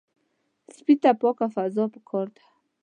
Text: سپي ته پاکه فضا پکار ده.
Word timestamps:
سپي 0.75 0.93
ته 1.01 1.11
پاکه 1.21 1.45
فضا 1.55 1.85
پکار 1.93 2.27
ده. 2.35 2.43